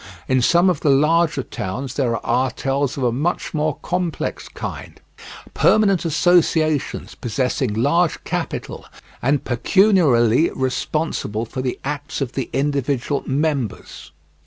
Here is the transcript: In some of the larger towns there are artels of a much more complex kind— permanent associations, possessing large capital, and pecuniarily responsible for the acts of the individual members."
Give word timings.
In 0.27 0.41
some 0.41 0.67
of 0.67 0.79
the 0.79 0.89
larger 0.89 1.43
towns 1.43 1.93
there 1.93 2.15
are 2.17 2.25
artels 2.49 2.97
of 2.97 3.03
a 3.03 3.11
much 3.11 3.53
more 3.53 3.77
complex 3.83 4.49
kind— 4.49 4.99
permanent 5.53 6.05
associations, 6.05 7.13
possessing 7.13 7.75
large 7.75 8.23
capital, 8.23 8.83
and 9.21 9.43
pecuniarily 9.43 10.49
responsible 10.55 11.45
for 11.45 11.61
the 11.61 11.77
acts 11.83 12.19
of 12.19 12.31
the 12.31 12.49
individual 12.51 13.21
members." 13.27 14.09